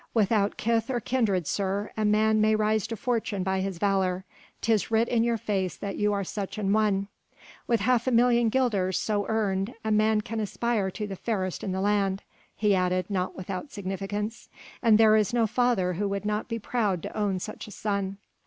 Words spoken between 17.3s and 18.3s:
such a son."